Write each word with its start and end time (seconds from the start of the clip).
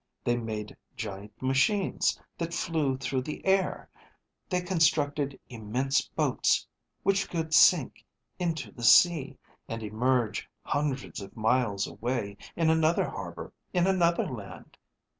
They 0.23 0.35
made 0.35 0.75
giant 0.97 1.39
machines 1.43 2.19
that 2.35 2.55
flew 2.55 2.97
through 2.97 3.21
the 3.21 3.45
air. 3.45 3.87
They 4.49 4.61
constructed 4.61 5.39
immense 5.47 6.01
boats 6.01 6.65
which 7.03 7.29
could 7.29 7.53
sink 7.53 8.03
into 8.39 8.71
the 8.71 8.81
sea 8.83 9.37
and 9.67 9.83
emerge 9.83 10.49
hundreds 10.63 11.21
of 11.21 11.37
miles 11.37 11.85
away 11.85 12.37
in 12.55 12.71
another 12.71 13.07
harbor 13.07 13.53
in 13.73 13.85
another 13.85 14.25
land. 14.25 14.75